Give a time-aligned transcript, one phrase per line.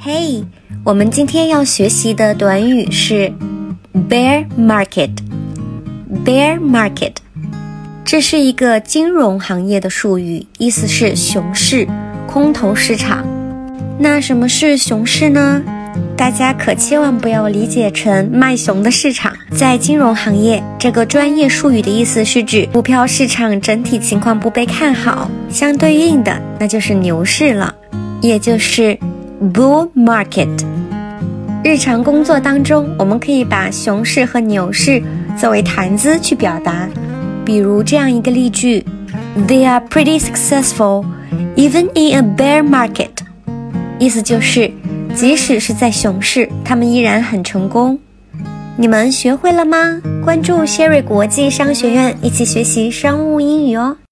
[0.00, 0.44] 嘿，
[0.84, 3.32] 我们今天要学习的短语是
[4.08, 5.10] bear market。
[6.24, 7.14] bear market，
[8.04, 11.88] 这是一个金融行业的术语，意思是熊市、
[12.28, 13.26] 空头市场。
[13.98, 15.60] 那什么是熊市呢？
[16.16, 19.32] 大家可千万不要理解成卖熊的市场。
[19.56, 27.74] 在金融行业，这个专业术语的意思是指股票市场整体情况不被看好，相对应的那就是牛市了，
[28.20, 28.96] 也就是
[29.40, 30.48] bull market。
[31.64, 35.02] 日常工作当中，我们可以把熊市和牛市
[35.36, 36.88] 作为谈资去表达，
[37.44, 38.84] 比如这样一个例句
[39.46, 41.04] ：They are pretty successful
[41.56, 43.10] even in a bear market。
[43.98, 44.70] 意思就是，
[45.14, 47.98] 即使是在熊市，他们依然很成功。
[48.76, 50.00] 你们学会了吗？
[50.24, 53.98] 关注 Sherry 国际商学院，一起学习商务英语哦。